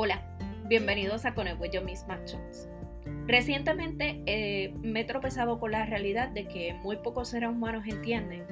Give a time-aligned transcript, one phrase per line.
[0.00, 0.22] Hola,
[0.68, 2.68] bienvenidos a Con el Yo Misma Actions.
[3.26, 8.44] Recientemente eh, me he tropezado con la realidad de que muy pocos seres humanos entienden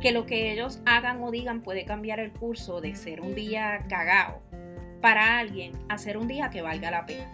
[0.00, 3.84] que lo que ellos hagan o digan puede cambiar el curso de ser un día
[3.90, 4.40] cagado
[5.02, 7.30] para alguien a ser un día que valga la pena.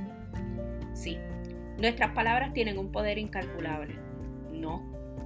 [0.92, 1.16] Sí,
[1.78, 3.94] nuestras palabras tienen un poder incalculable.
[4.50, 4.82] No,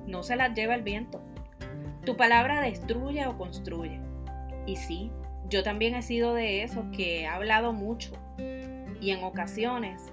[0.06, 1.22] no se las lleva el viento.
[2.04, 3.98] Tu palabra destruye o construye.
[4.66, 5.10] Y sí,
[5.48, 8.12] yo también he sido de esos que he hablado mucho
[9.00, 10.12] y en ocasiones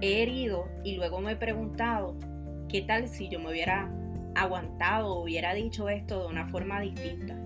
[0.00, 2.16] he herido y luego me he preguntado
[2.68, 3.90] qué tal si yo me hubiera
[4.34, 7.36] aguantado hubiera dicho esto de una forma distinta.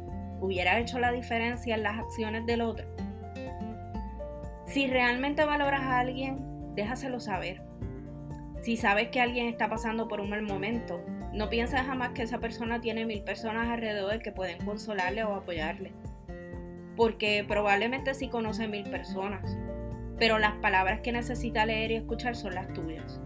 [0.41, 2.87] Hubiera hecho la diferencia en las acciones del otro.
[4.67, 7.62] Si realmente valoras a alguien, déjaselo saber.
[8.62, 11.01] Si sabes que alguien está pasando por un mal momento,
[11.33, 15.93] no pienses jamás que esa persona tiene mil personas alrededor que pueden consolarle o apoyarle
[16.98, 19.56] porque probablemente sí conoce mil personas,
[20.19, 23.20] pero las palabras que necesita leer y escuchar son las tuyas.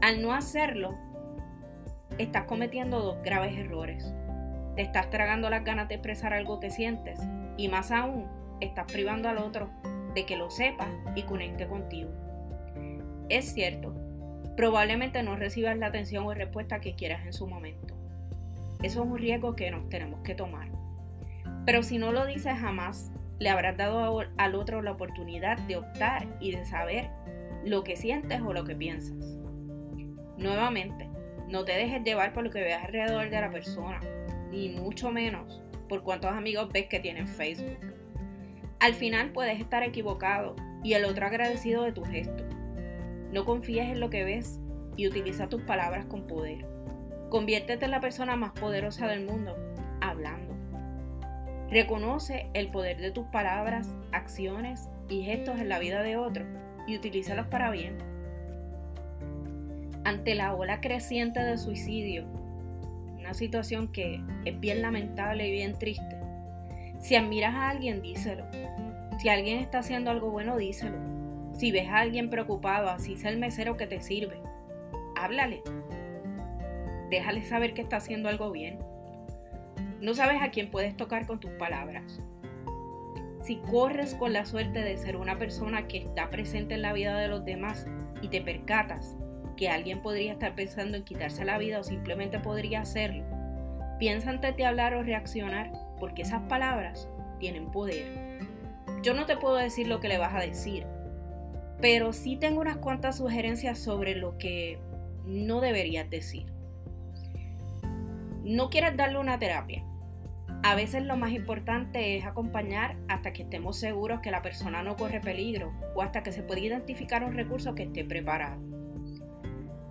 [0.00, 0.96] Al no hacerlo,
[2.16, 4.14] estás cometiendo dos graves errores.
[4.76, 7.20] Te estás tragando las ganas de expresar algo que sientes
[7.58, 8.26] y más aún,
[8.60, 9.68] estás privando al otro
[10.14, 12.10] de que lo sepa y conecte contigo.
[13.28, 13.94] Es cierto,
[14.56, 17.94] probablemente no recibas la atención o respuesta que quieras en su momento.
[18.82, 20.81] Eso es un riesgo que nos tenemos que tomar.
[21.64, 26.26] Pero si no lo dices jamás, le habrás dado al otro la oportunidad de optar
[26.40, 27.10] y de saber
[27.64, 29.16] lo que sientes o lo que piensas.
[30.36, 31.08] Nuevamente,
[31.48, 34.00] no te dejes llevar por lo que veas alrededor de la persona,
[34.50, 37.78] ni mucho menos por cuántos amigos ves que tienen Facebook.
[38.80, 42.44] Al final puedes estar equivocado y el otro agradecido de tu gesto.
[43.30, 44.58] No confíes en lo que ves
[44.96, 46.66] y utiliza tus palabras con poder.
[47.30, 49.56] Conviértete en la persona más poderosa del mundo.
[51.72, 56.46] Reconoce el poder de tus palabras, acciones y gestos en la vida de otros
[56.86, 57.96] y utilízalos para bien.
[60.04, 62.26] Ante la ola creciente de suicidio,
[63.18, 66.18] una situación que es bien lamentable y bien triste,
[67.00, 68.44] si admiras a alguien, díselo.
[69.18, 70.98] Si alguien está haciendo algo bueno, díselo.
[71.54, 74.36] Si ves a alguien preocupado, así sea el mesero que te sirve,
[75.16, 75.62] háblale.
[77.08, 78.91] Déjale saber que está haciendo algo bien.
[80.02, 82.20] No sabes a quién puedes tocar con tus palabras.
[83.40, 87.16] Si corres con la suerte de ser una persona que está presente en la vida
[87.16, 87.86] de los demás
[88.20, 89.16] y te percatas
[89.56, 93.22] que alguien podría estar pensando en quitarse la vida o simplemente podría hacerlo,
[94.00, 95.70] piensa antes de hablar o reaccionar
[96.00, 97.08] porque esas palabras
[97.38, 98.40] tienen poder.
[99.04, 100.84] Yo no te puedo decir lo que le vas a decir,
[101.80, 104.80] pero sí tengo unas cuantas sugerencias sobre lo que
[105.26, 106.46] no deberías decir.
[108.42, 109.84] No quieras darle una terapia.
[110.64, 114.94] A veces lo más importante es acompañar hasta que estemos seguros que la persona no
[114.96, 118.60] corre peligro o hasta que se pueda identificar un recurso que esté preparado.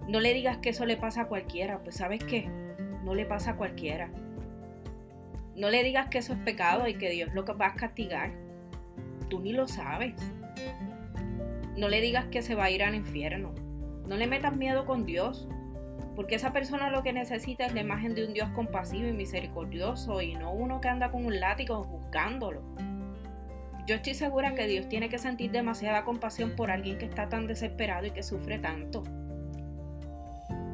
[0.08, 2.50] No le digas que eso le pasa a cualquiera, pues sabes qué,
[3.04, 4.12] no le pasa a cualquiera.
[5.58, 8.32] No le digas que eso es pecado y que Dios lo va a castigar.
[9.30, 10.16] Tú ni lo sabes.
[11.78, 13.54] No le digas que se va a ir al infierno.
[14.08, 15.50] No le metas miedo con Dios.
[16.16, 20.22] Porque esa persona lo que necesita es la imagen de un Dios compasivo y misericordioso
[20.22, 22.62] y no uno que anda con un látigo buscándolo.
[23.88, 27.48] Yo estoy segura que Dios tiene que sentir demasiada compasión por alguien que está tan
[27.48, 29.04] desesperado y que sufre tanto.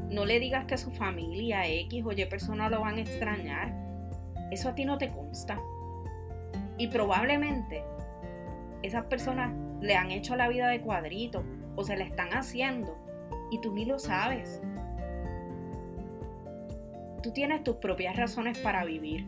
[0.10, 3.74] No le digas que su familia, X o Y persona lo van a extrañar.
[4.52, 5.60] Eso a ti no te consta.
[6.78, 7.84] Y probablemente
[8.84, 11.44] esas personas le han hecho la vida de cuadrito
[11.76, 12.98] o se la están haciendo
[13.52, 14.62] y tú ni lo sabes.
[17.22, 19.26] Tú tienes tus propias razones para vivir,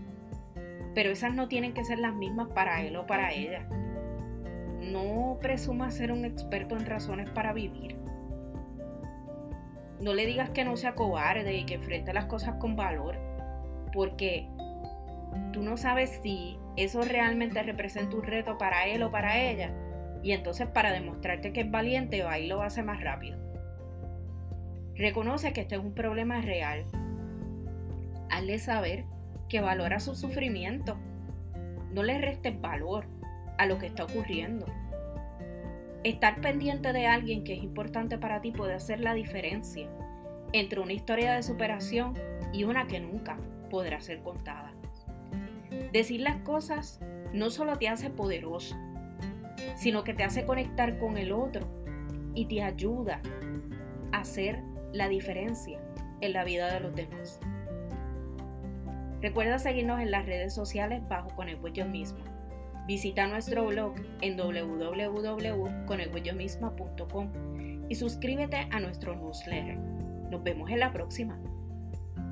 [0.94, 3.68] pero esas no tienen que ser las mismas para él o para ella.
[4.80, 7.98] No presumas ser un experto en razones para vivir.
[10.00, 13.18] No le digas que no sea cobarde y que enfrente las cosas con valor,
[13.92, 14.48] porque
[15.52, 19.74] tú no sabes si eso realmente representa un reto para él o para ella,
[20.24, 23.38] y entonces para demostrarte que es valiente va lo hace más rápido.
[24.96, 26.86] Reconoce que este es un problema real
[28.40, 29.06] hazle saber
[29.48, 30.98] que valora su sufrimiento.
[31.92, 33.06] No le restes valor
[33.58, 34.66] a lo que está ocurriendo.
[36.04, 39.90] Estar pendiente de alguien que es importante para ti puede hacer la diferencia
[40.54, 42.14] entre una historia de superación
[42.54, 43.38] y una que nunca
[43.70, 44.72] podrá ser contada.
[45.92, 47.00] Decir las cosas
[47.34, 48.76] no solo te hace poderoso,
[49.76, 51.68] sino que te hace conectar con el otro
[52.34, 53.22] y te ayuda
[54.12, 54.64] a hacer
[54.94, 55.80] la diferencia
[56.22, 57.40] en la vida de los demás.
[59.22, 62.20] Recuerda seguirnos en las redes sociales bajo con el yo mismo.
[62.88, 67.32] Visita nuestro blog en www.conelhuellomisma.com
[67.90, 69.78] y suscríbete a nuestro newsletter.
[69.78, 71.40] Nos vemos en la próxima.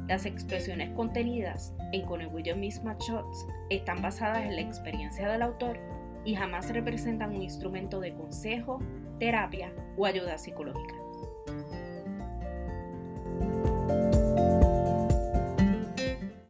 [0.07, 2.21] Las expresiones contenidas en Con
[2.59, 5.77] Misma Shots están basadas en la experiencia del autor
[6.23, 8.79] y jamás representan un instrumento de consejo,
[9.19, 10.95] terapia o ayuda psicológica.